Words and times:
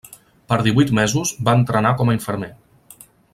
Per 0.53 0.57
divuit 0.67 0.93
mesos 0.99 1.33
va 1.49 1.55
entrenar 1.59 1.91
com 2.01 2.11
a 2.11 2.17
infermer. 2.19 2.51